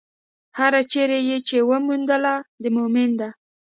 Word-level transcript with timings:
هره 0.57 0.81
چېرې 0.91 1.19
يې 1.29 1.37
چې 1.47 1.57
وموندله، 1.69 2.35
د 2.61 2.63
مؤمن 2.77 3.09
ده. 3.19 3.29